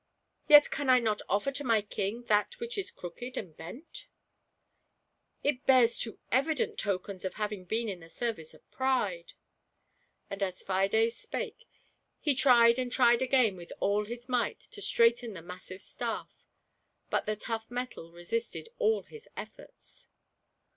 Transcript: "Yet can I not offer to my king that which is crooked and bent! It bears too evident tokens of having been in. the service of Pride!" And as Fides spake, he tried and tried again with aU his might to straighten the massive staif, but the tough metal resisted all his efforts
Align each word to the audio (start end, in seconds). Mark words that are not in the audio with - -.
"Yet 0.47 0.71
can 0.71 0.89
I 0.89 0.97
not 0.97 1.21
offer 1.29 1.51
to 1.51 1.63
my 1.63 1.83
king 1.83 2.23
that 2.23 2.59
which 2.59 2.75
is 2.75 2.89
crooked 2.89 3.37
and 3.37 3.55
bent! 3.55 4.07
It 5.43 5.67
bears 5.67 5.95
too 5.95 6.17
evident 6.31 6.79
tokens 6.79 7.23
of 7.23 7.35
having 7.35 7.65
been 7.65 7.87
in. 7.87 7.99
the 7.99 8.09
service 8.09 8.55
of 8.55 8.67
Pride!" 8.71 9.33
And 10.31 10.41
as 10.41 10.63
Fides 10.63 11.15
spake, 11.15 11.67
he 12.19 12.33
tried 12.33 12.79
and 12.79 12.91
tried 12.91 13.21
again 13.21 13.55
with 13.55 13.71
aU 13.79 14.03
his 14.05 14.27
might 14.27 14.61
to 14.71 14.81
straighten 14.81 15.33
the 15.33 15.43
massive 15.43 15.81
staif, 15.81 16.45
but 17.11 17.25
the 17.27 17.35
tough 17.35 17.69
metal 17.69 18.11
resisted 18.11 18.69
all 18.79 19.03
his 19.03 19.27
efforts 19.37 20.07